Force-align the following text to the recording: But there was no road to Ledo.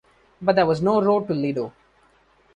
But 0.41 0.55
there 0.55 0.65
was 0.65 0.81
no 0.81 0.99
road 0.99 1.27
to 1.27 1.35
Ledo. 1.35 1.73